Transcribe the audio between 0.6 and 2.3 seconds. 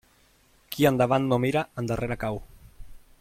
Qui endavant no mira, endarrere